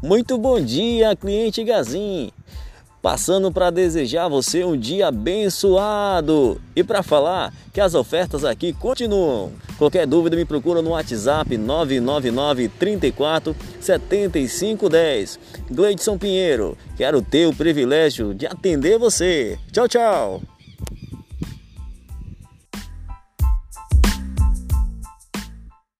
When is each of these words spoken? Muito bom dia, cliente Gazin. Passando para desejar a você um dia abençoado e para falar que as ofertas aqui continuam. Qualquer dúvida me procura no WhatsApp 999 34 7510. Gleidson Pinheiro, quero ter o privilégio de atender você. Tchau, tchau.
Muito 0.00 0.38
bom 0.38 0.60
dia, 0.60 1.16
cliente 1.16 1.64
Gazin. 1.64 2.30
Passando 3.02 3.50
para 3.50 3.68
desejar 3.70 4.26
a 4.26 4.28
você 4.28 4.62
um 4.62 4.76
dia 4.76 5.08
abençoado 5.08 6.60
e 6.76 6.84
para 6.84 7.02
falar 7.02 7.52
que 7.72 7.80
as 7.80 7.96
ofertas 7.96 8.44
aqui 8.44 8.72
continuam. 8.72 9.50
Qualquer 9.76 10.06
dúvida 10.06 10.36
me 10.36 10.44
procura 10.44 10.80
no 10.82 10.90
WhatsApp 10.90 11.56
999 11.56 12.68
34 12.68 13.56
7510. 13.80 15.40
Gleidson 15.68 16.16
Pinheiro, 16.16 16.78
quero 16.96 17.20
ter 17.20 17.46
o 17.46 17.54
privilégio 17.54 18.32
de 18.32 18.46
atender 18.46 18.98
você. 18.98 19.58
Tchau, 19.72 19.88
tchau. 19.88 20.57